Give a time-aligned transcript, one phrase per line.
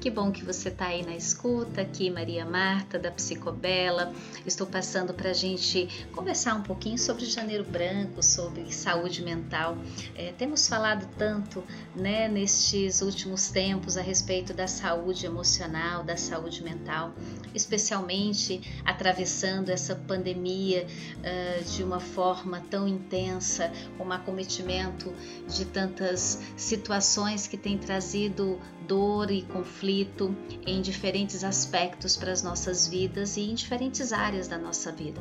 [0.00, 4.14] Que bom que você está aí na escuta, aqui Maria Marta da Psicobela.
[4.46, 9.76] Estou passando para a gente conversar um pouquinho sobre Janeiro Branco, sobre saúde mental.
[10.14, 11.64] É, temos falado tanto
[11.96, 17.12] né, nestes últimos tempos a respeito da saúde emocional, da saúde mental,
[17.52, 25.12] especialmente atravessando essa pandemia uh, de uma forma tão intensa, com um acometimento
[25.48, 30.34] de tantas situações que têm trazido dor e conflito
[30.66, 35.20] em diferentes aspectos para as nossas vidas e em diferentes áreas da nossa vida.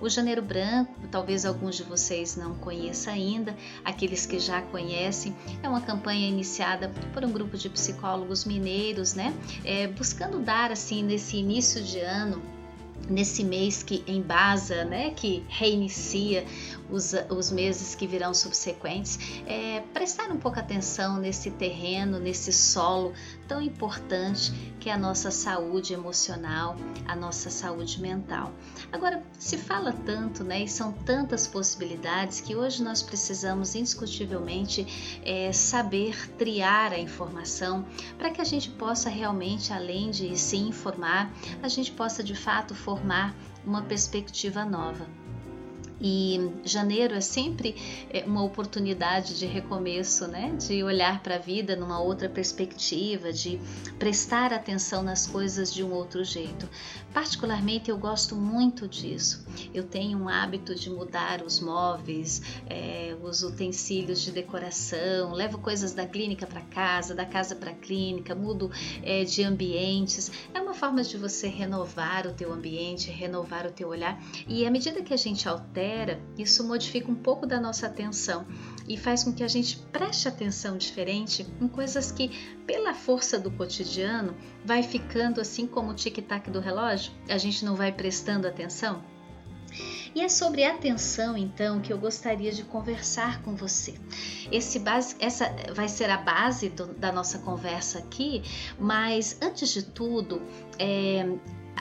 [0.00, 5.68] O Janeiro Branco, talvez alguns de vocês não conheçam ainda, aqueles que já conhecem, é
[5.68, 9.34] uma campanha iniciada por um grupo de psicólogos mineiros, né?
[9.64, 12.40] É, buscando dar assim nesse início de ano
[13.08, 16.44] nesse mês que embasa, né, que reinicia
[16.90, 23.12] os, os meses que virão subsequentes, é, prestar um pouco atenção nesse terreno, nesse solo
[23.46, 26.76] tão importante que é a nossa saúde emocional,
[27.06, 28.52] a nossa saúde mental.
[28.92, 35.52] Agora, se fala tanto, né, e são tantas possibilidades que hoje nós precisamos indiscutivelmente é,
[35.52, 41.32] saber triar a informação para que a gente possa realmente, além de se informar,
[41.62, 43.34] a gente possa de fato formar
[43.66, 45.06] uma perspectiva nova.
[46.00, 47.74] E janeiro é sempre
[48.10, 50.54] é, uma oportunidade de recomeço, né?
[50.56, 53.58] De olhar para a vida numa outra perspectiva, de
[53.98, 56.68] prestar atenção nas coisas de um outro jeito.
[57.12, 59.44] Particularmente eu gosto muito disso.
[59.74, 65.92] Eu tenho um hábito de mudar os móveis, é, os utensílios de decoração, levo coisas
[65.92, 68.70] da clínica para casa, da casa para a clínica, mudo
[69.02, 70.30] é, de ambientes.
[70.54, 74.22] É uma forma de você renovar o teu ambiente, renovar o teu olhar.
[74.46, 75.87] E à medida que a gente altera
[76.36, 78.46] isso modifica um pouco da nossa atenção
[78.88, 82.30] e faz com que a gente preste atenção diferente em coisas que,
[82.66, 84.34] pela força do cotidiano,
[84.64, 89.02] vai ficando assim como o tic-tac do relógio, a gente não vai prestando atenção.
[90.14, 93.94] E é sobre atenção, então, que eu gostaria de conversar com você.
[94.50, 98.42] Esse base, essa vai ser a base do, da nossa conversa aqui,
[98.78, 100.42] mas antes de tudo,
[100.78, 101.28] é,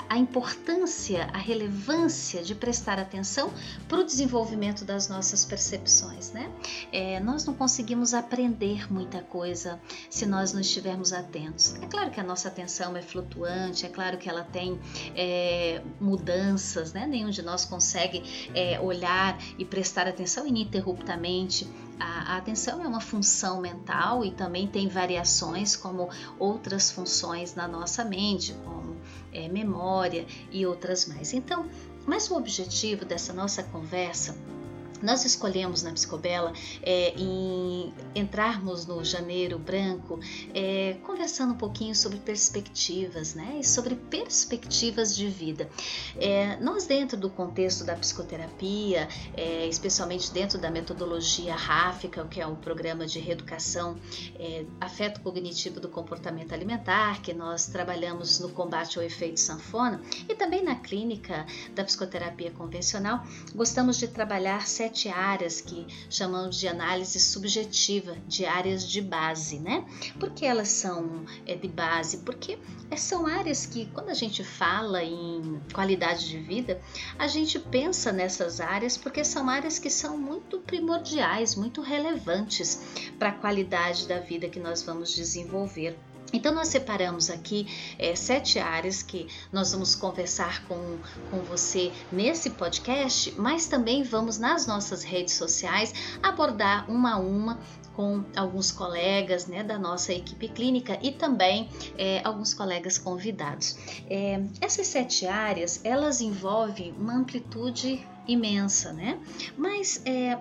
[0.09, 3.51] a importância, a relevância de prestar atenção
[3.87, 6.51] para o desenvolvimento das nossas percepções, né?
[6.91, 9.79] É, nós não conseguimos aprender muita coisa
[10.09, 11.75] se nós não estivermos atentos.
[11.81, 14.79] É claro que a nossa atenção é flutuante, é claro que ela tem
[15.15, 17.05] é, mudanças, né?
[17.05, 18.23] Nenhum de nós consegue
[18.53, 21.67] é, olhar e prestar atenção ininterruptamente
[21.99, 28.03] a, atenção é uma função mental e também tem variações como outras funções na nossa
[28.03, 28.76] mente, como
[29.37, 31.33] é, memória e outras mais.
[31.33, 31.69] Então,
[32.05, 34.35] mas o objetivo dessa nossa conversa
[35.01, 40.19] nós escolhemos na Psicobela é, em entrarmos no janeiro branco
[40.53, 43.57] é, conversando um pouquinho sobre perspectivas, né?
[43.59, 45.69] E sobre perspectivas de vida.
[46.19, 52.47] É, nós dentro do contexto da psicoterapia, é, especialmente dentro da metodologia ráfica, que é
[52.47, 53.95] um programa de reeducação
[54.39, 60.35] é, afeto cognitivo do comportamento alimentar, que nós trabalhamos no combate ao efeito sanfona, e
[60.35, 63.23] também na clínica da psicoterapia convencional,
[63.53, 69.85] gostamos de trabalhar sete áreas que chamamos de análise subjetiva, de áreas de base, né?
[70.19, 72.17] Por que elas são é, de base?
[72.17, 72.57] Porque
[72.95, 76.81] são áreas que, quando a gente fala em qualidade de vida,
[77.17, 82.81] a gente pensa nessas áreas porque são áreas que são muito primordiais, muito relevantes
[83.17, 85.97] para a qualidade da vida que nós vamos desenvolver.
[86.33, 87.67] Então, nós separamos aqui
[87.97, 90.97] é, sete áreas que nós vamos conversar com,
[91.31, 97.59] com você nesse podcast, mas também vamos nas nossas redes sociais abordar uma a uma
[97.97, 101.67] com alguns colegas né, da nossa equipe clínica e também
[101.97, 103.75] é, alguns colegas convidados.
[104.07, 109.19] É, essas sete áreas elas envolvem uma amplitude imensa, né?
[109.57, 110.37] Mas é,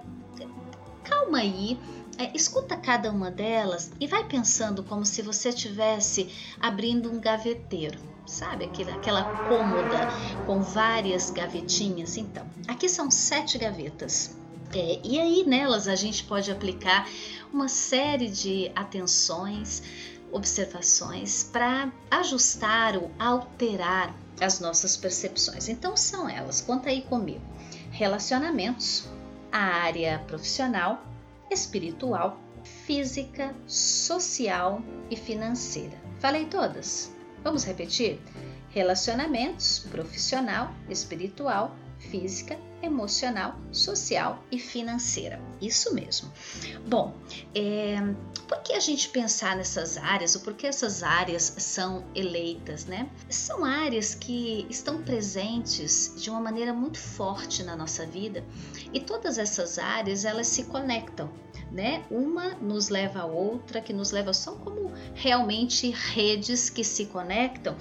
[1.03, 1.79] calma aí
[2.19, 6.31] é, escuta cada uma delas e vai pensando como se você estivesse
[6.61, 8.67] abrindo um gaveteiro, sabe?
[8.67, 10.09] Aquela, aquela cômoda
[10.45, 12.19] com várias gavetinhas.
[12.19, 14.37] Então, aqui são sete gavetas.
[14.75, 17.09] É, e aí nelas a gente pode aplicar
[17.53, 19.83] uma série de atenções,
[20.33, 25.69] observações para ajustar ou alterar as nossas percepções.
[25.69, 27.41] Então são elas, conta aí comigo:
[27.91, 29.09] relacionamentos,
[29.51, 31.03] a área profissional,
[31.51, 32.39] espiritual,
[32.85, 35.97] física, social e financeira.
[36.19, 37.15] Falei todas?
[37.43, 38.21] Vamos repetir?
[38.71, 45.41] Relacionamentos, profissional, espiritual, física, emocional, social e financeira.
[45.61, 46.31] Isso mesmo.
[46.87, 47.15] Bom,
[47.55, 47.97] é,
[48.47, 53.09] por que a gente pensar nessas áreas ou por que essas áreas são eleitas, né?
[53.29, 58.45] São áreas que estão presentes de uma maneira muito forte na nossa vida
[58.93, 61.31] e todas essas áreas elas se conectam
[61.71, 62.05] né?
[62.11, 67.77] Uma nos leva a outra, que nos leva são como realmente redes que se conectam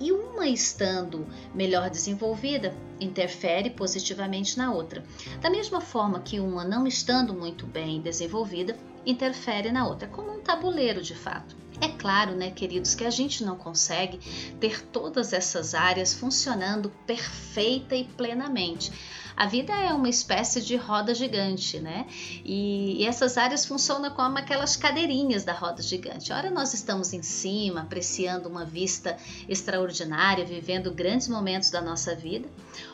[0.00, 5.04] e uma estando melhor desenvolvida interfere positivamente na outra.
[5.40, 8.76] Da mesma forma que uma não estando muito bem desenvolvida
[9.06, 11.56] interfere na outra, como um tabuleiro de fato.
[11.80, 14.18] É claro, né, queridos, que a gente não consegue
[14.58, 18.90] ter todas essas áreas funcionando perfeita e plenamente.
[19.38, 22.08] A vida é uma espécie de roda gigante, né?
[22.44, 26.32] E, essas áreas funcionam como aquelas cadeirinhas da roda gigante.
[26.32, 29.16] Ora, nós estamos em cima, apreciando uma vista
[29.48, 32.48] extraordinária, vivendo grandes momentos da nossa vida.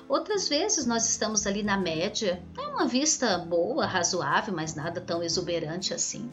[0.08, 5.22] Outras vezes nós estamos ali na média, é uma vista boa, razoável, mas nada tão
[5.22, 6.30] exuberante assim.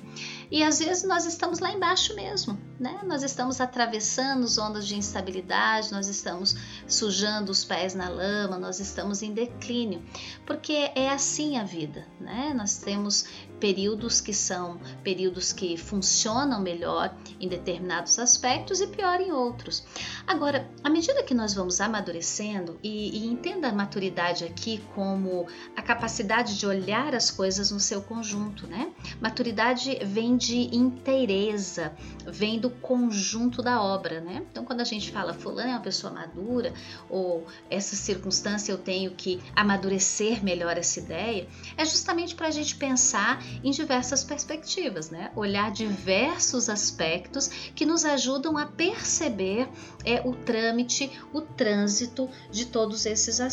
[0.50, 3.00] E às vezes nós estamos lá embaixo mesmo, né?
[3.06, 6.56] Nós estamos atravessando zonas de instabilidade, nós estamos
[6.88, 10.04] sujando os pés na lama, nós estamos em declínio,
[10.46, 12.54] porque é assim a vida, né?
[12.54, 13.26] Nós temos
[13.60, 19.86] períodos que são períodos que funcionam melhor em determinados aspectos e pior em outros.
[20.26, 23.28] Agora, à medida que nós vamos amadurecendo, e, e
[23.62, 28.92] entenda a maturidade aqui como a capacidade de olhar as coisas no seu conjunto, né?
[29.22, 31.94] Maturidade vem de inteireza,
[32.26, 34.44] vem do conjunto da obra, né?
[34.52, 36.74] Então, quando a gente fala fulano é uma pessoa madura,
[37.08, 41.48] ou essa circunstância eu tenho que amadurecer melhor essa ideia,
[41.78, 45.32] é justamente para a gente pensar em diversas perspectivas, né?
[45.36, 49.70] Olhar diversos aspectos que nos ajudam a perceber
[50.04, 53.51] é, o trâmite, o trânsito de todos esses aspectos.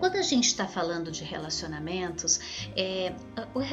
[0.00, 2.40] Quando a gente está falando de relacionamentos,
[2.74, 3.12] é,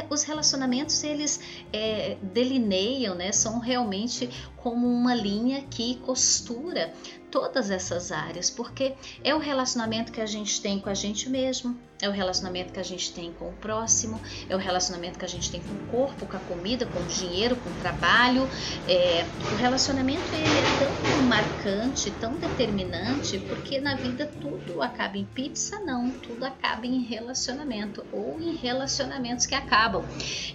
[0.10, 1.40] os relacionamentos eles
[1.72, 6.94] é, delineiam, né, são realmente como uma linha que costura
[7.32, 8.94] todas essas áreas, porque
[9.24, 12.80] é o relacionamento que a gente tem com a gente mesmo, é o relacionamento que
[12.80, 15.88] a gente tem com o próximo, é o relacionamento que a gente tem com o
[15.88, 18.48] corpo, com a comida, com o dinheiro, com o trabalho.
[18.88, 25.26] É, o relacionamento ele é tão marcante, tão determinante, porque na vida tudo acaba em
[25.26, 30.04] pizza, não, tudo acaba em relacionamento ou em relacionamentos que acabam.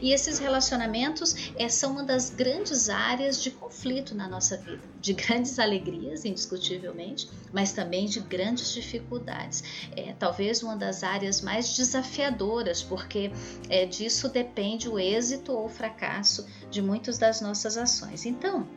[0.01, 5.13] E esses relacionamentos é, são uma das grandes áreas de conflito na nossa vida, de
[5.13, 9.65] grandes alegrias, indiscutivelmente, mas também de grandes dificuldades.
[9.97, 13.31] É, talvez uma das áreas mais desafiadoras, porque
[13.69, 18.27] é, disso depende o êxito ou o fracasso de muitas das nossas ações.
[18.27, 18.69] Então,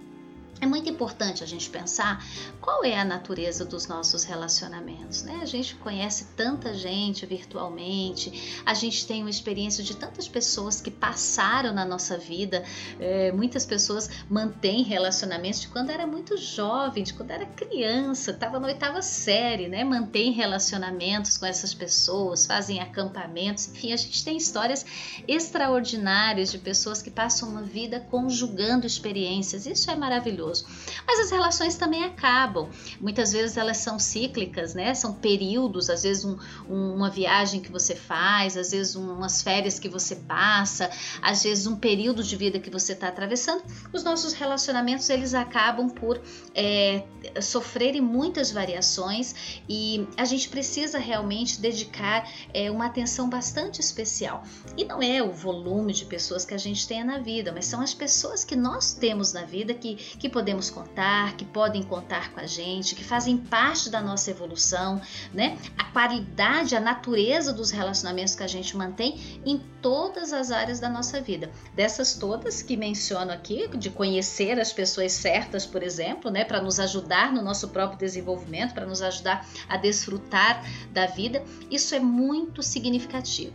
[0.62, 2.26] é muito importante a gente pensar
[2.62, 5.40] qual é a natureza dos nossos relacionamentos, né?
[5.42, 10.90] A gente conhece tanta gente virtualmente, a gente tem uma experiência de tantas pessoas que
[10.90, 12.64] passaram na nossa vida,
[13.00, 18.60] é, muitas pessoas mantêm relacionamentos de quando era muito jovem, de quando era criança, estava
[18.60, 19.84] na oitava série, né?
[19.84, 24.86] Mantém relacionamentos com essas pessoas, fazem acampamentos, enfim, a gente tem histórias
[25.28, 30.66] extraordinárias de pessoas que passam uma vida conjugando experiências, isso é maravilhoso maravilhoso.
[31.08, 32.70] Mas as relações também acabam.
[33.00, 34.94] Muitas vezes elas são cíclicas, né?
[34.94, 36.38] São períodos, às vezes um,
[36.70, 40.90] um, uma viagem que você faz, às vezes um, umas férias que você passa,
[41.22, 43.64] às vezes um período de vida que você está atravessando.
[43.92, 46.22] Os nossos relacionamentos eles acabam por
[46.54, 47.04] é,
[47.42, 54.44] sofrerem muitas variações e a gente precisa realmente dedicar é, uma atenção bastante especial.
[54.78, 57.82] E não é o volume de pessoas que a gente tem na vida, mas são
[57.82, 62.42] as pessoas que nós temos na vida que, que podemos contar, que podem contar com
[62.42, 65.02] a gente, que fazem parte da nossa evolução,
[65.34, 65.58] né?
[65.78, 70.90] A qualidade, a natureza dos relacionamentos que a gente mantém em todas as áreas da
[70.90, 71.50] nossa vida.
[71.74, 76.82] Dessas todas que menciono aqui, de conhecer as pessoas certas, por exemplo, né, para nos
[76.82, 80.62] ajudar no nosso próprio desenvolvimento, para nos ajudar a desfrutar
[80.92, 83.54] da vida, isso é muito significativo.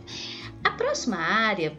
[0.63, 1.77] A próxima área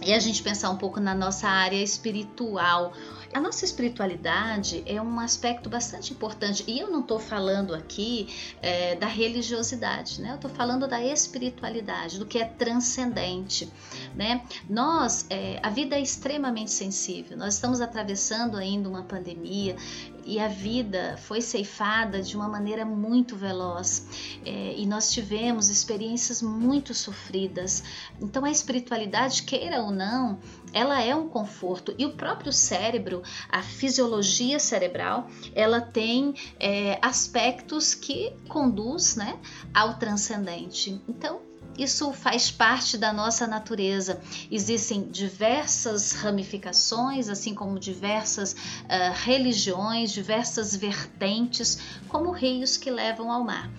[0.00, 2.94] é a gente pensar um pouco na nossa área espiritual
[3.32, 8.28] A nossa espiritualidade é um aspecto bastante importante e eu não estou falando aqui
[8.60, 10.32] é, da religiosidade, né?
[10.32, 13.72] Eu estou falando da espiritualidade, do que é transcendente,
[14.14, 14.42] né?
[14.68, 17.36] Nós, é, a vida é extremamente sensível.
[17.38, 19.76] Nós estamos atravessando ainda uma pandemia
[20.24, 26.42] e a vida foi ceifada de uma maneira muito veloz é, e nós tivemos experiências
[26.42, 27.82] muito sofridas.
[28.20, 30.38] Então, a espiritualidade, queira ou não,
[30.72, 37.94] ela é um conforto e o próprio cérebro, a fisiologia cerebral, ela tem é, aspectos
[37.94, 39.38] que conduz né,
[39.74, 41.00] ao transcendente.
[41.08, 44.20] Então, isso faz parte da nossa natureza.
[44.50, 53.42] Existem diversas ramificações, assim como diversas uh, religiões, diversas vertentes, como rios que levam ao
[53.42, 53.70] mar.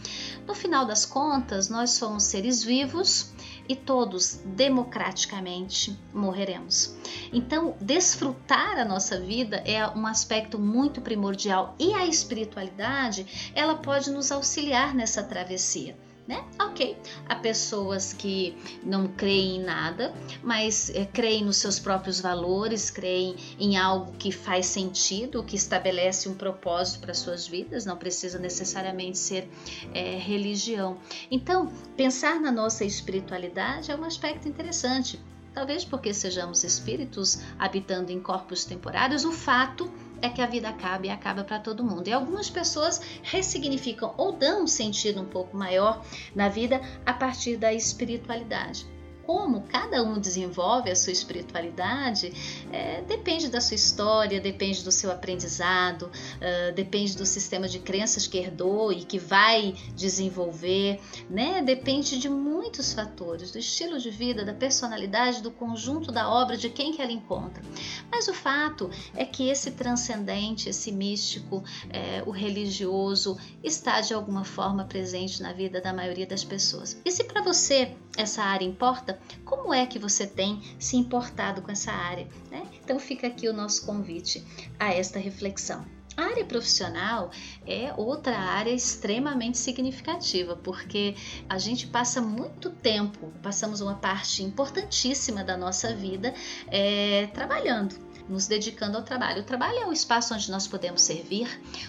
[0.48, 3.32] No final das contas, nós somos seres vivos
[3.68, 6.96] e todos democraticamente morreremos.
[7.32, 14.12] Então, desfrutar a nossa vida é um aspecto muito primordial e a espiritualidade, ela pode
[14.12, 15.96] nos auxiliar nessa travessia
[16.28, 16.46] né?
[16.60, 22.90] Ok, há pessoas que não creem em nada, mas é, creem nos seus próprios valores,
[22.90, 28.40] creem em algo que faz sentido, que estabelece um propósito para suas vidas, não precisa
[28.40, 29.50] necessariamente ser
[29.94, 30.98] é, religião.
[31.30, 35.20] Então, pensar na nossa espiritualidade é um aspecto interessante.
[35.54, 39.92] Talvez porque sejamos espíritos habitando em corpos temporários, o fato
[40.24, 42.08] é que a vida acaba e acaba para todo mundo.
[42.08, 46.02] E algumas pessoas ressignificam ou dão um sentido um pouco maior
[46.34, 48.93] na vida a partir da espiritualidade
[49.26, 52.34] como cada um desenvolve a sua espiritualidade
[52.72, 58.28] é, depende da sua história, depende do seu aprendizado, uh, depende do sistema de crenças
[58.28, 61.00] que herdou e que vai desenvolver,
[61.30, 61.62] né?
[61.62, 66.70] Depende de muitos fatores, do estilo de vida, da personalidade, do conjunto da obra, de
[66.70, 67.64] quem que ela encontra.
[68.12, 74.44] Mas o fato é que esse transcendente, esse místico, é, o religioso, está de alguma
[74.44, 77.00] forma presente na vida da maioria das pessoas.
[77.06, 81.72] E se para você essa área importa, como é que você tem se importado com
[81.72, 82.28] essa área?
[82.52, 82.66] Né?
[82.84, 84.46] Então fica aqui o nosso convite
[84.80, 85.86] a esta reflexão.
[86.16, 87.32] A área profissional
[87.66, 91.16] é outra área extremamente significativa, porque
[91.50, 96.32] a gente passa muito tempo, passamos uma parte importantíssima da nossa vida
[96.68, 99.42] é, trabalhando nos dedicando ao trabalho.
[99.42, 101.48] O trabalho é o espaço onde nós podemos servir,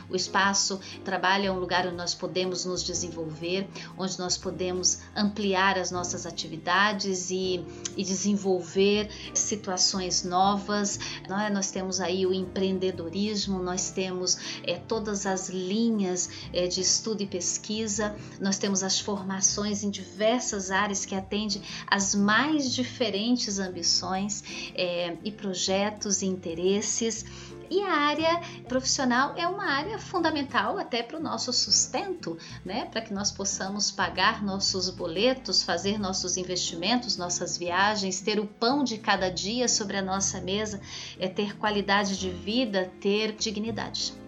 [0.08, 4.98] o espaço, o trabalho é um lugar onde nós podemos nos desenvolver, onde nós podemos
[5.14, 7.64] ampliar as nossas atividades e,
[7.96, 10.98] e desenvolver situações novas.
[11.28, 11.50] Nós, é?
[11.50, 17.26] nós temos aí o empreendedorismo, nós temos é, todas as linhas é, de estudo e
[17.26, 24.42] pesquisa, nós temos as formações em diversas áreas que atendem às mais diferentes ambições
[24.74, 27.24] é, e projetos interesses.
[27.70, 32.84] E a área profissional é uma área fundamental até para o nosso sustento, né?
[32.86, 38.84] Para que nós possamos pagar nossos boletos, fazer nossos investimentos, nossas viagens, ter o pão
[38.84, 40.80] de cada dia sobre a nossa mesa,
[41.18, 44.23] é ter qualidade de vida, ter dignidade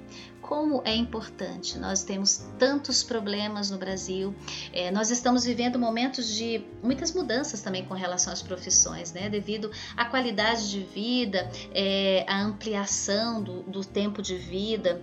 [0.47, 1.79] como é importante.
[1.79, 4.35] Nós temos tantos problemas no Brasil,
[4.73, 9.29] é, nós estamos vivendo momentos de muitas mudanças também com relação às profissões, né?
[9.29, 15.03] Devido à qualidade de vida, é, à ampliação do, do tempo de vida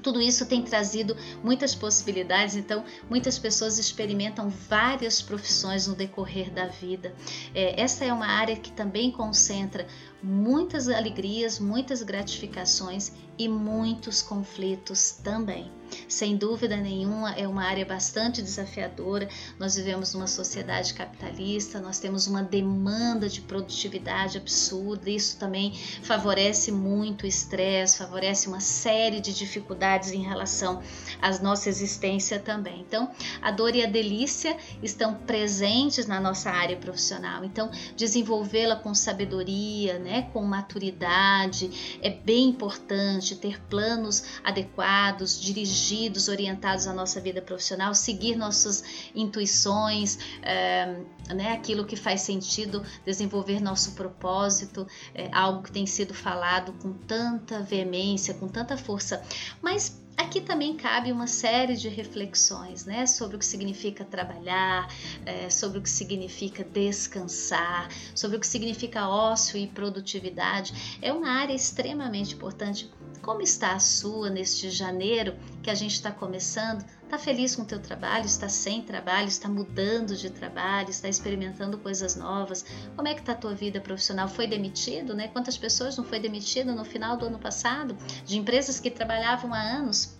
[0.00, 6.66] tudo isso tem trazido muitas possibilidades, então muitas pessoas experimentam várias profissões no decorrer da
[6.66, 7.14] vida.
[7.54, 9.86] É, essa é uma área que também concentra
[10.22, 15.70] muitas alegrias, muitas gratificações e muitos conflitos também.
[16.08, 19.28] Sem dúvida nenhuma, é uma área bastante desafiadora.
[19.58, 25.10] Nós vivemos numa sociedade capitalista, nós temos uma demanda de produtividade absurda.
[25.10, 30.82] Isso também favorece muito o estresse, favorece uma série de dificuldades em relação
[31.20, 32.80] à nossa existência também.
[32.80, 33.10] Então,
[33.40, 37.44] a dor e a delícia estão presentes na nossa área profissional.
[37.44, 45.40] Então, desenvolvê-la com sabedoria, né, com maturidade, é bem importante ter planos adequados,
[45.86, 48.82] dirigidos, orientados à nossa vida profissional, seguir nossas
[49.14, 51.00] intuições, é,
[51.34, 56.92] né, aquilo que faz sentido, desenvolver nosso propósito, é algo que tem sido falado com
[56.92, 59.22] tanta veemência, com tanta força,
[59.62, 64.88] mas Aqui também cabe uma série de reflexões né, sobre o que significa trabalhar,
[65.26, 70.98] é, sobre o que significa descansar, sobre o que significa ócio e produtividade.
[71.02, 72.90] É uma área extremamente importante
[73.22, 76.84] Como está a sua neste janeiro que a gente está começando?
[77.02, 78.26] Está feliz com o teu trabalho?
[78.26, 79.28] Está sem trabalho?
[79.28, 80.90] Está mudando de trabalho?
[80.90, 82.64] Está experimentando coisas novas?
[82.94, 84.28] Como é que está a tua vida profissional?
[84.28, 85.28] Foi demitido, né?
[85.28, 89.60] Quantas pessoas não foi demitido no final do ano passado de empresas que trabalhavam há
[89.60, 90.15] anos?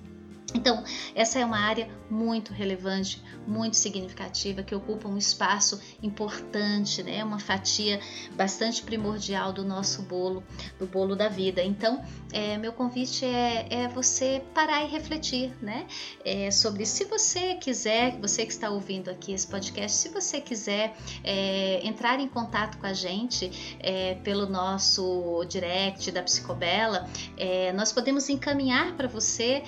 [0.57, 0.83] Então,
[1.15, 7.23] essa é uma área muito relevante, muito significativa, que ocupa um espaço importante, né?
[7.23, 8.01] uma fatia
[8.35, 10.43] bastante primordial do nosso bolo,
[10.79, 11.63] do bolo da vida.
[11.63, 15.87] Então, é, meu convite é, é, você parar e refletir né?
[16.25, 20.95] É, sobre se você quiser, você que está ouvindo aqui esse podcast, se você quiser
[21.25, 27.93] é, entrar em contato com a gente é, pelo nosso direct da Psicobela, é, nós
[27.93, 29.63] podemos encaminhar para você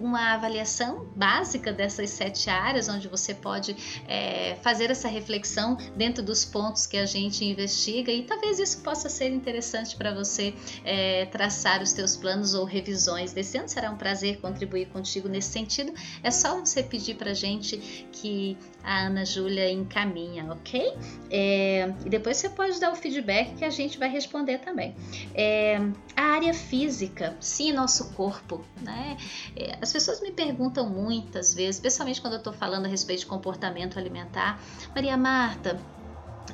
[0.00, 3.76] uma avaliação básica dessas sete áreas, onde você pode
[4.08, 9.08] é, fazer essa reflexão dentro dos pontos que a gente investiga e talvez isso possa
[9.08, 13.68] ser interessante para você é, traçar os teus planos ou revisões desse ano.
[13.68, 15.92] Será um prazer contribuir contigo nesse sentido.
[16.22, 20.94] É só você pedir para a gente que a Ana Júlia encaminha, ok?
[21.30, 24.94] É, e depois você pode dar o feedback que a gente vai responder também.
[25.34, 25.78] É,
[26.16, 29.16] a área física, sim, nosso corpo, né?
[29.56, 33.26] É, as pessoas me perguntam muitas vezes, especialmente quando eu estou falando a respeito de
[33.26, 34.62] comportamento alimentar,
[34.94, 35.80] Maria Marta,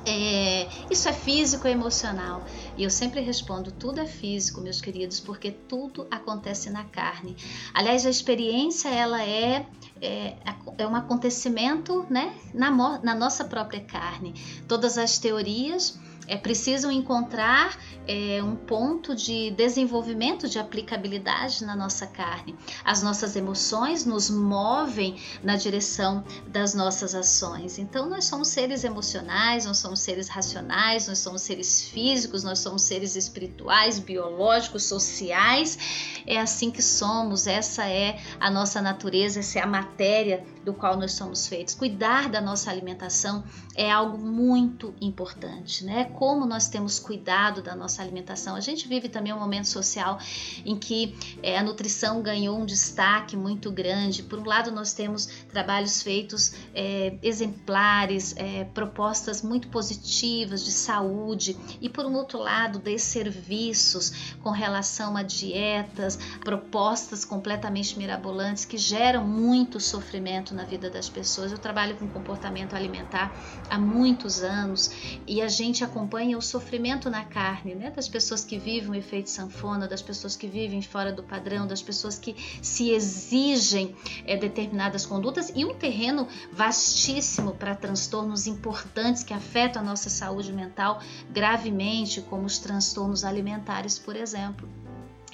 [0.05, 2.43] é, isso é físico ou emocional?
[2.77, 7.35] E eu sempre respondo: tudo é físico, meus queridos, porque tudo acontece na carne.
[7.73, 9.65] Aliás, a experiência ela é,
[10.01, 10.37] é,
[10.77, 14.33] é um acontecimento né, na, na nossa própria carne.
[14.67, 15.97] Todas as teorias
[16.29, 17.75] é, precisam encontrar
[18.07, 22.55] é, um ponto de desenvolvimento de aplicabilidade na nossa carne.
[22.85, 27.79] As nossas emoções nos movem na direção das nossas ações.
[27.79, 32.83] Então, nós somos seres emocionais, nós somos seres racionais, nós somos seres físicos, nós somos
[32.83, 36.21] seres espirituais, biológicos, sociais.
[36.27, 40.95] É assim que somos, essa é a nossa natureza, essa é a matéria do qual
[40.95, 41.73] nós somos feitos.
[41.73, 43.43] Cuidar da nossa alimentação
[43.75, 46.05] é algo muito importante, né?
[46.19, 48.53] Como nós temos cuidado da nossa alimentação.
[48.53, 50.19] A gente vive também um momento social
[50.65, 54.23] em que é, a nutrição ganhou um destaque muito grande.
[54.23, 61.55] Por um lado, nós temos trabalhos feitos é, exemplares, é, propostas muito positivas de saúde,
[61.79, 69.25] e por um outro lado, desserviços com relação a dietas, propostas completamente mirabolantes que geram
[69.25, 71.53] muito sofrimento na vida das pessoas.
[71.53, 73.33] Eu trabalho com comportamento alimentar
[73.69, 74.91] há muitos anos
[75.25, 77.91] e a gente acompanha o sofrimento na carne, né?
[77.91, 81.81] Das pessoas que vivem o efeito sanfona, das pessoas que vivem fora do padrão, das
[81.81, 83.95] pessoas que se exigem
[84.25, 90.51] é, determinadas condutas e um terreno vastíssimo para transtornos importantes que afetam a nossa saúde
[90.51, 94.78] mental gravemente, como os transtornos alimentares, por exemplo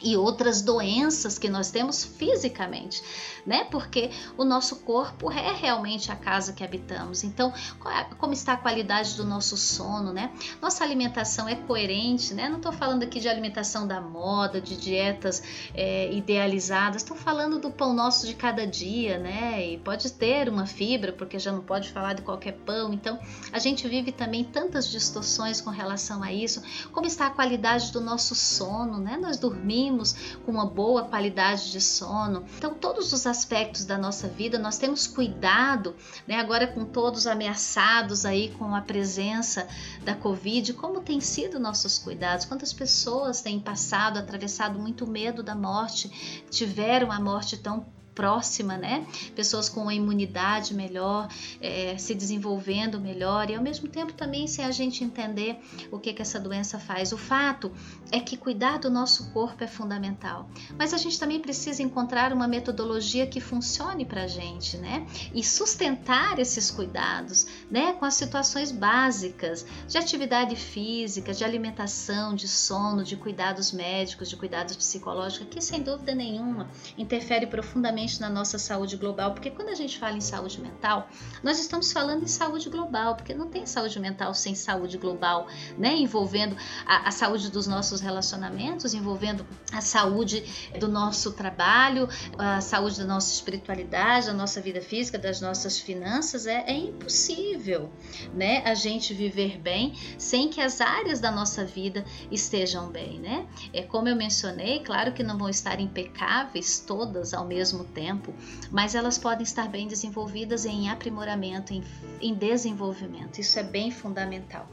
[0.02, 3.02] e outras doenças que nós temos fisicamente,
[3.46, 3.64] né?
[3.66, 7.24] Porque o nosso corpo é realmente a casa que habitamos.
[7.24, 7.54] Então,
[7.86, 10.32] é, como está a qualidade do nosso sono, né?
[10.62, 12.50] Nossa alimentação é coerente, né?
[12.50, 15.42] Não estou falando aqui de alimentação da moda, de dietas
[15.74, 17.02] é, idealizadas.
[17.02, 19.66] Estou falando do pão nosso de cada dia, né?
[19.66, 22.94] E pode ter uma fibra, porque já não pode falar de qualquer pão.
[22.94, 23.20] Então,
[23.52, 26.62] a gente vive também tantas distorções com relação a isso.
[26.92, 29.18] Como está a qualidade do nosso sono, né?
[29.18, 32.44] Nós dormimos dormimos com uma boa qualidade de sono.
[32.58, 35.96] Então, todos os aspectos da nossa vida nós temos cuidado,
[36.28, 36.36] né?
[36.36, 39.68] Agora com todos ameaçados aí com a presença
[40.04, 42.46] da Covid, como tem sido nossos cuidados?
[42.46, 49.06] Quantas pessoas têm passado, atravessado muito medo da morte, tiveram a morte tão próxima, né?
[49.36, 51.28] Pessoas com imunidade melhor,
[51.60, 55.60] é, se desenvolvendo melhor e ao mesmo tempo também sem a gente entender
[55.92, 57.12] o que, que essa doença faz.
[57.12, 57.72] O fato
[58.12, 62.48] é que cuidar do nosso corpo é fundamental, mas a gente também precisa encontrar uma
[62.48, 65.06] metodologia que funcione para a gente, né?
[65.34, 67.94] E sustentar esses cuidados, né?
[67.94, 74.38] Com as situações básicas de atividade física, de alimentação, de sono, de cuidados médicos, de
[74.38, 79.76] cuidados psicológicos, que sem dúvida nenhuma interfere profundamente na nossa saúde global, porque quando a
[79.76, 81.10] gente fala em saúde mental,
[81.44, 85.96] nós estamos falando em saúde global, porque não tem saúde mental sem saúde global, né?
[85.96, 90.44] Envolvendo a, a saúde dos nossos relacionamentos, envolvendo a saúde
[90.80, 96.46] do nosso trabalho, a saúde da nossa espiritualidade, da nossa vida física, das nossas finanças.
[96.46, 97.92] É, é impossível,
[98.34, 98.62] né?
[98.66, 103.48] A gente viver bem sem que as áreas da nossa vida estejam bem, né?
[103.74, 108.34] É como eu mencionei, claro que não vão estar impecáveis todas ao mesmo tempo,
[108.70, 111.84] mas elas podem estar bem desenvolvidas em aprimoramento, em,
[112.22, 113.40] em desenvolvimento.
[113.40, 114.70] Isso é bem fundamental.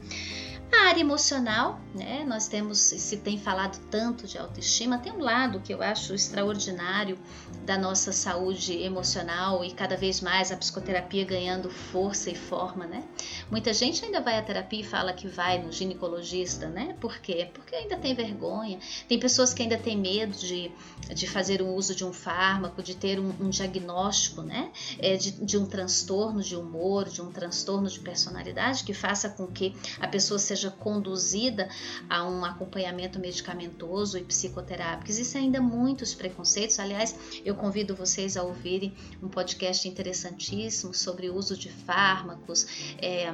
[0.71, 2.25] A área emocional, né?
[2.27, 7.17] Nós temos, se tem falado tanto de autoestima, tem um lado que eu acho extraordinário
[7.65, 13.03] da nossa saúde emocional e cada vez mais a psicoterapia ganhando força e forma, né?
[13.49, 16.95] Muita gente ainda vai à terapia e fala que vai no ginecologista, né?
[16.99, 17.49] Por quê?
[17.53, 18.79] Porque ainda tem vergonha.
[19.07, 20.71] Tem pessoas que ainda têm medo de,
[21.13, 24.71] de fazer o uso de um fármaco, de ter um, um diagnóstico, né?
[24.99, 29.47] É, de, de um transtorno de humor, de um transtorno de personalidade que faça com
[29.47, 31.69] que a pessoa seja conduzida
[32.09, 35.09] a um acompanhamento medicamentoso e psicoterápico.
[35.09, 36.79] Existem ainda muitos preconceitos.
[36.79, 42.95] Aliás, eu convido vocês a ouvirem um podcast interessantíssimo sobre o uso de fármacos.
[43.01, 43.33] É,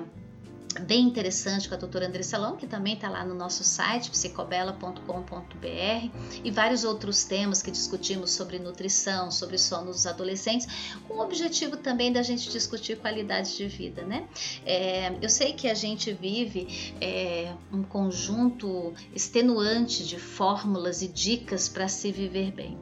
[0.81, 6.09] bem interessante com a doutora Andressa Long, que também está lá no nosso site, psicobela.com.br,
[6.43, 10.67] e vários outros temas que discutimos sobre nutrição, sobre sono dos adolescentes,
[11.07, 14.27] com o objetivo também da gente discutir qualidade de vida, né?
[14.65, 21.67] É, eu sei que a gente vive é, um conjunto extenuante de fórmulas e dicas
[21.67, 22.77] para se viver bem.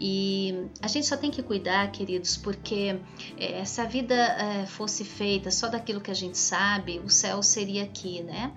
[0.00, 2.98] E a gente só tem que cuidar, queridos, porque
[3.38, 7.42] é, se a vida é, fosse feita só daquilo que a gente sabe, o céu
[7.42, 8.52] seria aqui, né?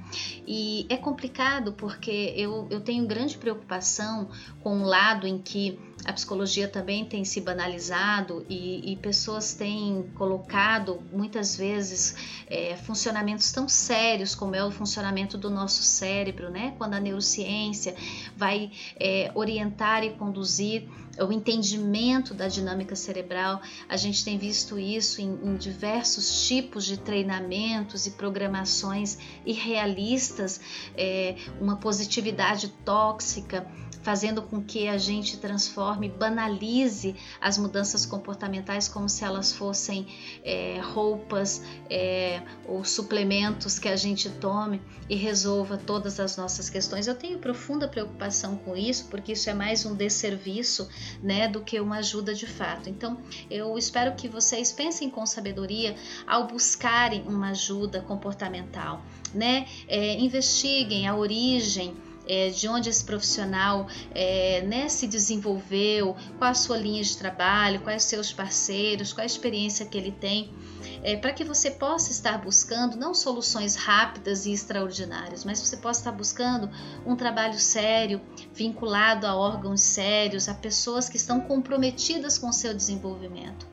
[0.48, 4.30] E é complicado porque eu, eu tenho grande preocupação
[4.62, 9.54] com o um lado em que a psicologia também tem se banalizado e, e pessoas
[9.54, 12.16] têm colocado muitas vezes
[12.48, 16.74] é, funcionamentos tão sérios como é o funcionamento do nosso cérebro, né?
[16.78, 17.96] Quando a neurociência
[18.38, 20.88] vai é, orientar e conduzir
[21.24, 23.62] o entendimento da dinâmica cerebral.
[23.88, 30.60] A gente tem visto isso em, em diversos tipos de treinamentos e programações irrealistas,
[30.96, 33.68] é, uma positividade tóxica
[34.02, 40.08] fazendo com que a gente transforme, banalize as mudanças comportamentais como se elas fossem
[40.44, 47.08] é, roupas é, ou suplementos que a gente tome e resolva todas as nossas questões.
[47.08, 50.88] Eu tenho profunda preocupação com isso, porque isso é mais um desserviço
[51.22, 52.90] né, do que uma ajuda de fato.
[52.90, 53.18] Então,
[53.50, 59.68] eu espero que vocês pensem com sabedoria ao buscarem uma ajuda comportamental, né?
[59.88, 61.96] É, investiguem a origem
[62.30, 67.82] é, de onde esse profissional é, né, se desenvolveu, qual a sua linha de trabalho,
[67.82, 70.54] quais seus parceiros, qual a experiência que ele tem,
[71.02, 76.02] é, para que você possa estar buscando não soluções rápidas e extraordinárias, mas você possa
[76.02, 76.70] estar buscando
[77.04, 78.22] um trabalho sério,
[78.54, 83.68] vinculado a órgãos sérios, a pessoas que estão comprometidas com o seu desenvolvimento.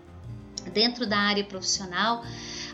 [0.72, 2.24] Dentro da área profissional,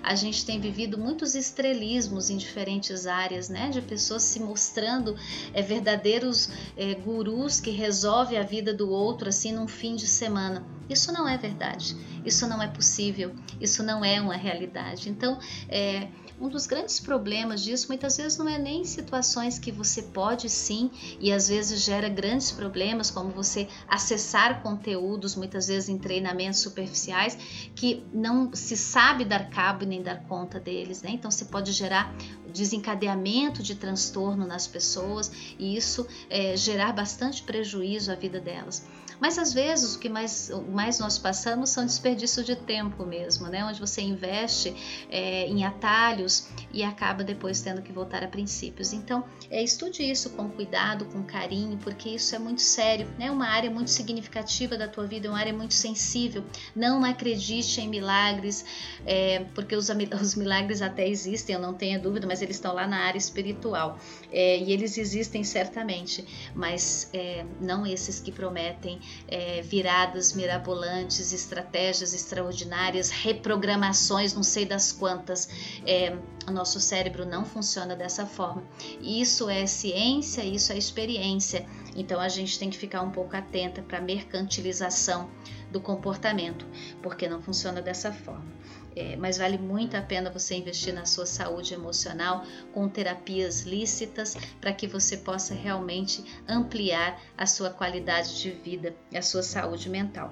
[0.02, 3.70] a gente tem vivido muitos estrelismos em diferentes áreas, né?
[3.70, 5.16] De pessoas se mostrando
[5.54, 10.64] é, verdadeiros é, gurus que resolvem a vida do outro assim num fim de semana.
[10.88, 15.08] Isso não é verdade, isso não é possível, isso não é uma realidade.
[15.08, 15.38] Então,
[15.68, 16.08] é,
[16.42, 20.90] um dos grandes problemas disso muitas vezes não é nem situações que você pode sim
[21.20, 27.38] e às vezes gera grandes problemas, como você acessar conteúdos, muitas vezes em treinamentos superficiais,
[27.76, 31.10] que não se sabe dar cabo nem dar conta deles, né?
[31.12, 32.12] Então você pode gerar
[32.52, 38.84] desencadeamento de transtorno nas pessoas e isso é, gerar bastante prejuízo à vida delas.
[39.22, 43.64] Mas às vezes o que mais, mais nós passamos são desperdício de tempo mesmo, né?
[43.64, 44.74] Onde você investe
[45.08, 48.92] é, em atalhos e acaba depois tendo que voltar a princípios.
[48.92, 53.30] Então, é, estude isso com cuidado, com carinho, porque isso é muito sério, né?
[53.30, 56.42] Uma área muito significativa da tua vida, uma área muito sensível.
[56.74, 58.64] Não acredite em milagres,
[59.06, 59.88] é, porque os,
[60.20, 64.00] os milagres até existem, eu não tenho dúvida, mas eles estão lá na área espiritual.
[64.32, 72.12] É, e eles existem certamente, mas é, não esses que prometem é, viradas mirabolantes, estratégias
[72.12, 75.48] extraordinárias, reprogramações, não sei das quantas.
[75.86, 78.62] É, o nosso cérebro não funciona dessa forma.
[79.00, 81.66] Isso é ciência, isso é experiência.
[81.94, 85.30] Então a gente tem que ficar um pouco atenta para a mercantilização
[85.70, 86.66] do comportamento,
[87.02, 88.52] porque não funciona dessa forma.
[88.94, 94.36] É, mas vale muito a pena você investir na sua saúde emocional com terapias lícitas
[94.60, 99.88] para que você possa realmente ampliar a sua qualidade de vida e a sua saúde
[99.88, 100.30] mental.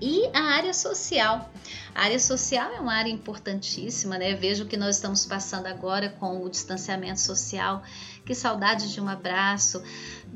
[0.00, 1.50] E a área social.
[1.94, 4.34] A área social é uma área importantíssima, né?
[4.34, 7.82] Vejo que nós estamos passando agora com o distanciamento social.
[8.24, 9.82] Que saudade de um abraço,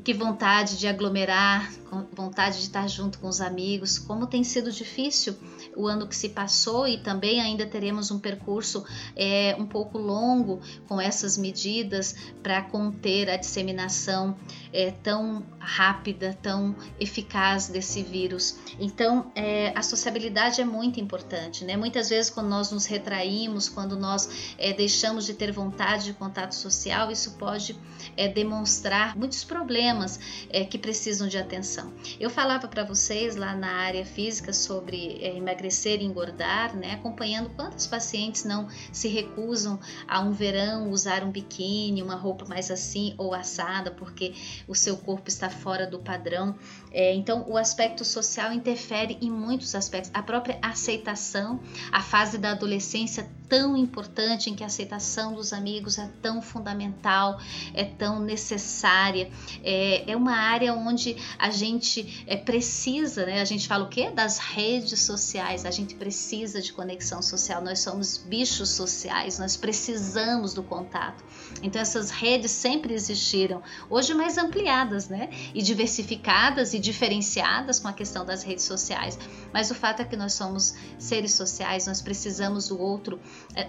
[0.03, 1.71] que vontade de aglomerar,
[2.11, 3.99] vontade de estar junto com os amigos.
[3.99, 5.37] Como tem sido difícil
[5.75, 10.61] o ano que se passou e também ainda teremos um percurso é, um pouco longo
[10.87, 14.35] com essas medidas para conter a disseminação
[14.73, 18.57] é, tão rápida, tão eficaz desse vírus.
[18.79, 21.77] Então, é, a sociabilidade é muito importante, né?
[21.77, 26.55] Muitas vezes, quando nós nos retraímos, quando nós é, deixamos de ter vontade de contato
[26.55, 27.77] social, isso pode
[28.17, 31.93] é, demonstrar muitos problemas é, que precisam de atenção.
[32.19, 36.93] Eu falava para vocês lá na área física sobre é, emagrecer e engordar, né?
[36.93, 42.71] Acompanhando quantos pacientes não se recusam a um verão usar um biquíni, uma roupa mais
[42.71, 44.33] assim ou assada, porque
[44.67, 46.55] o seu corpo está fora do padrão.
[46.91, 50.11] É, então, o aspecto social interfere em muitos aspectos.
[50.13, 51.59] A própria aceitação,
[51.91, 57.37] a fase da adolescência tão importante, em que a aceitação dos amigos é tão fundamental,
[57.73, 59.29] é tão necessária.
[59.61, 63.41] É, é uma área onde a gente é, precisa, né?
[63.41, 64.09] A gente fala o quê?
[64.09, 65.65] Das redes sociais.
[65.65, 67.61] A gente precisa de conexão social.
[67.61, 71.21] Nós somos bichos sociais, nós precisamos do contato.
[71.61, 73.61] Então, essas redes sempre existiram.
[73.89, 75.29] Hoje, mais ampliadas, né?
[75.53, 79.19] E diversificadas e diferenciadas com a questão das redes sociais.
[79.51, 83.19] Mas o fato é que nós somos seres sociais, nós precisamos do outro,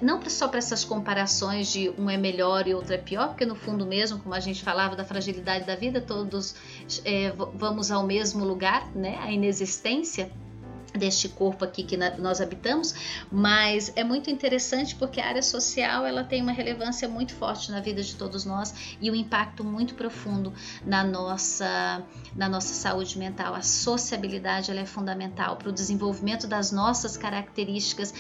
[0.00, 3.54] não só para essas comparações de um é melhor e outro é pior, porque no
[3.54, 6.54] fundo mesmo, como a gente falava da fragilidade da vida, todos
[7.04, 9.18] é, vamos ao mesmo lugar, né?
[9.20, 10.30] A inexistência
[10.92, 12.94] deste corpo aqui que nós habitamos,
[13.30, 17.80] mas é muito interessante porque a área social ela tem uma relevância muito forte na
[17.80, 20.52] vida de todos nós e um impacto muito profundo
[20.84, 22.02] na nossa
[22.36, 23.54] na nossa saúde mental.
[23.54, 28.12] A sociabilidade ela é fundamental para o desenvolvimento das nossas características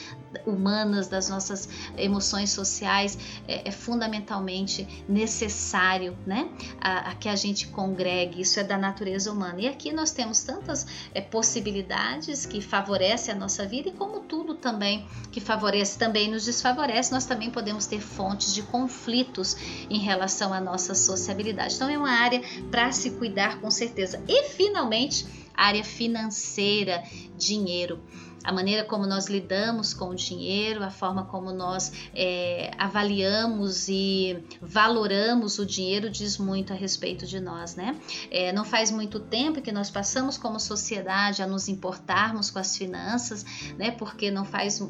[0.46, 6.48] humanas, das nossas emoções sociais, é, é fundamentalmente necessário, né,
[6.80, 8.40] a, a, que a gente congregue.
[8.40, 9.60] Isso é da natureza humana.
[9.60, 14.54] E aqui nós temos tantas é, possibilidades que favorece a nossa vida e como tudo
[14.54, 19.56] também que favorece também nos desfavorece, nós também podemos ter fontes de conflitos
[19.88, 21.74] em relação à nossa sociabilidade.
[21.74, 24.22] Então é uma área para se cuidar com certeza.
[24.28, 27.02] E finalmente, área financeira,
[27.36, 28.02] dinheiro
[28.44, 34.42] a maneira como nós lidamos com o dinheiro, a forma como nós é, avaliamos e
[34.60, 37.96] valoramos o dinheiro diz muito a respeito de nós, né?
[38.30, 42.76] É, não faz muito tempo que nós passamos como sociedade a nos importarmos com as
[42.76, 43.44] finanças,
[43.78, 43.90] né?
[43.90, 44.80] Porque não faz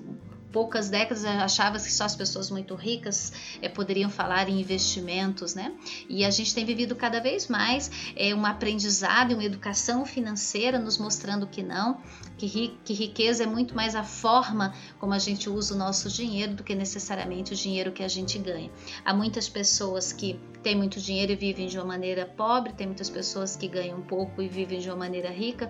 [0.53, 5.73] poucas décadas achava que só as pessoas muito ricas é, poderiam falar em investimentos, né?
[6.09, 10.79] E a gente tem vivido cada vez mais é, um aprendizado e uma educação financeira
[10.79, 12.01] nos mostrando que não,
[12.37, 16.09] que, ri, que riqueza é muito mais a forma como a gente usa o nosso
[16.09, 18.71] dinheiro do que necessariamente o dinheiro que a gente ganha.
[19.05, 23.09] Há muitas pessoas que têm muito dinheiro e vivem de uma maneira pobre, tem muitas
[23.09, 25.69] pessoas que ganham pouco e vivem de uma maneira rica.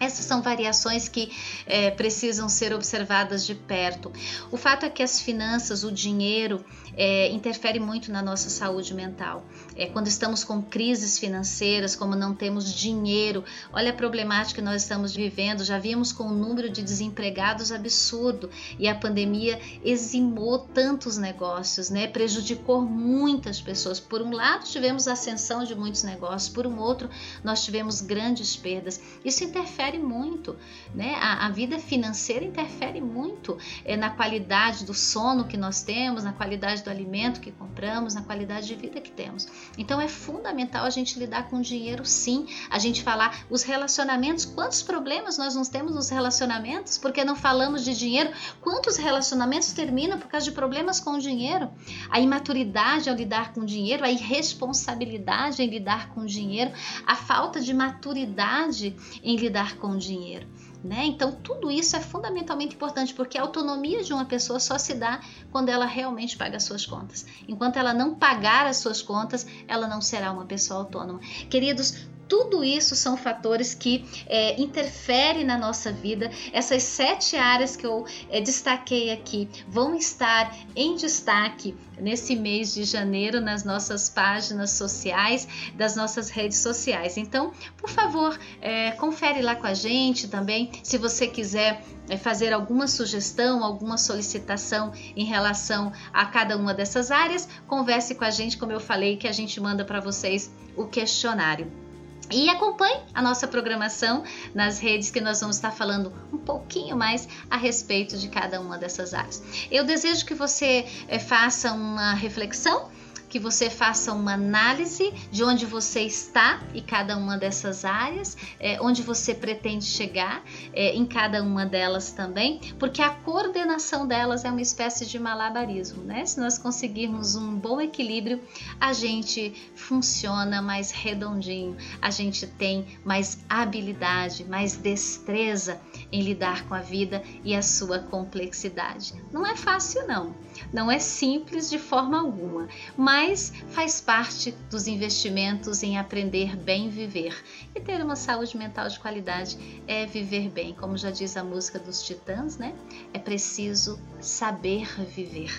[0.00, 1.32] Essas são variações que
[1.66, 4.12] é, precisam ser observadas de perto.
[4.50, 6.64] O fato é que as finanças, o dinheiro,
[6.96, 9.44] é, interfere muito na nossa saúde mental.
[9.78, 14.82] É, quando estamos com crises financeiras, como não temos dinheiro, olha a problemática que nós
[14.82, 15.64] estamos vivendo.
[15.64, 22.06] Já vimos com o número de desempregados absurdo e a pandemia eximou tantos negócios, né?
[22.06, 23.98] prejudicou muitas pessoas.
[23.98, 27.08] Por um lado, tivemos a ascensão de muitos negócios, por um outro,
[27.42, 29.00] nós tivemos grandes perdas.
[29.24, 30.56] Isso interfere interfere muito,
[30.92, 31.14] né?
[31.20, 36.32] A, a vida financeira interfere muito é, na qualidade do sono que nós temos, na
[36.32, 39.46] qualidade do alimento que compramos, na qualidade de vida que temos.
[39.76, 42.46] Então é fundamental a gente lidar com dinheiro, sim.
[42.70, 47.84] A gente falar os relacionamentos, quantos problemas nós não temos nos relacionamentos porque não falamos
[47.84, 48.30] de dinheiro?
[48.60, 51.70] Quantos relacionamentos terminam por causa de problemas com o dinheiro?
[52.10, 56.72] A imaturidade ao lidar com o dinheiro, a irresponsabilidade em lidar com o dinheiro,
[57.06, 60.46] a falta de maturidade em lidar com o dinheiro.
[60.82, 61.06] Né?
[61.06, 65.20] Então, tudo isso é fundamentalmente importante porque a autonomia de uma pessoa só se dá
[65.50, 67.26] quando ela realmente paga as suas contas.
[67.48, 71.18] Enquanto ela não pagar as suas contas, ela não será uma pessoa autônoma.
[71.50, 76.30] Queridos, tudo isso são fatores que é, interferem na nossa vida.
[76.52, 82.84] Essas sete áreas que eu é, destaquei aqui vão estar em destaque nesse mês de
[82.84, 87.16] janeiro nas nossas páginas sociais, das nossas redes sociais.
[87.16, 90.70] Então, por favor, é, confere lá com a gente também.
[90.82, 97.10] Se você quiser é, fazer alguma sugestão, alguma solicitação em relação a cada uma dessas
[97.10, 100.86] áreas, converse com a gente, como eu falei, que a gente manda para vocês o
[100.86, 101.87] questionário.
[102.30, 104.22] E acompanhe a nossa programação
[104.54, 108.76] nas redes que nós vamos estar falando um pouquinho mais a respeito de cada uma
[108.76, 109.42] dessas áreas.
[109.70, 112.90] Eu desejo que você é, faça uma reflexão
[113.28, 118.80] que você faça uma análise de onde você está e cada uma dessas áreas, é,
[118.80, 124.50] onde você pretende chegar é, em cada uma delas também, porque a coordenação delas é
[124.50, 126.24] uma espécie de malabarismo, né?
[126.24, 128.40] Se nós conseguirmos um bom equilíbrio,
[128.80, 136.74] a gente funciona mais redondinho, a gente tem mais habilidade, mais destreza em lidar com
[136.74, 139.14] a vida e a sua complexidade.
[139.32, 140.34] Não é fácil, não.
[140.72, 147.36] Não é simples de forma alguma, mas faz parte dos investimentos em aprender bem viver.
[147.74, 151.78] E ter uma saúde mental de qualidade é viver bem, como já diz a música
[151.78, 152.74] dos Titãs, né?
[153.12, 155.52] É preciso saber viver.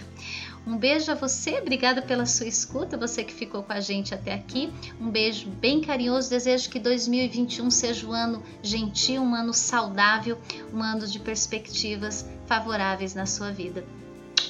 [0.68, 4.34] Um beijo a você, obrigada pela sua escuta, você que ficou com a gente até
[4.34, 4.72] aqui.
[5.00, 6.30] Um beijo bem carinhoso.
[6.30, 10.38] Desejo que 2021 seja um ano gentil, um ano saudável,
[10.74, 13.84] um ano de perspectivas favoráveis na sua vida.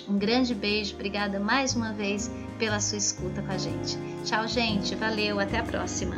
[0.07, 3.97] Um grande beijo, obrigada mais uma vez pela sua escuta com a gente.
[4.25, 6.15] Tchau, gente, valeu, até a próxima.